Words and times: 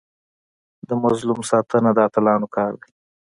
د 0.87 0.89
مظلوم 1.03 1.39
ساتنه 1.49 1.89
د 1.93 1.99
اتلانو 2.07 2.47
کار 2.55 2.71
دی. 2.81 2.91